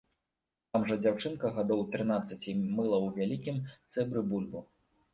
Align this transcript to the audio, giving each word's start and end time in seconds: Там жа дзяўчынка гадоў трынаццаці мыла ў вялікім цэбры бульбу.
Там 0.75 0.85
жа 0.91 0.97
дзяўчынка 1.03 1.53
гадоў 1.59 1.85
трынаццаці 1.97 2.57
мыла 2.75 2.97
ў 3.05 3.07
вялікім 3.21 3.63
цэбры 3.93 4.29
бульбу. 4.35 4.69